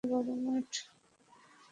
কী 0.03 0.07
বড় 0.13 0.29
মাঠ! 0.45 0.71